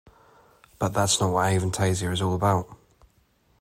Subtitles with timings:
[0.79, 2.75] But that's not what Avantasia is all about.